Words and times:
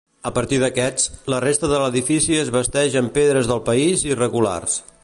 A 0.27 0.29
partir 0.35 0.57
d'aquests, 0.61 1.05
la 1.33 1.41
resta 1.45 1.69
de 1.73 1.83
l'edifici 1.83 2.41
es 2.45 2.51
basteix 2.57 2.99
amb 3.03 3.17
pedres 3.21 3.53
del 3.53 3.63
país 3.73 4.11
irregulars. 4.13 4.83